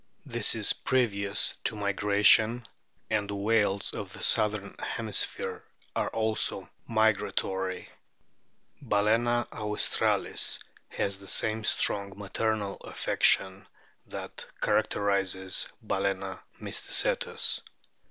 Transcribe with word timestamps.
This 0.25 0.55
is 0.55 0.73
previous 0.73 1.55
to 1.65 1.75
migration, 1.75 2.67
and 3.11 3.29
the 3.29 3.35
RIGHT 3.35 3.39
WHALES 3.41 3.93
137 3.93 3.93
whales 3.93 3.93
of 3.93 4.13
the 4.13 4.23
southern 4.23 4.75
hemisphere 4.79 5.63
are 5.95 6.07
also 6.07 6.67
migra 6.89 7.35
tory. 7.35 7.87
Balcena 8.81 9.47
australis 9.51 10.57
has 10.89 11.19
the 11.19 11.27
same 11.27 11.63
strong 11.63 12.17
maternal 12.17 12.81
o 12.83 12.87
affection 12.87 13.67
that 14.07 14.43
characterises 14.59 15.69
Balcena 15.85 16.39
mysticetus. 16.59 17.61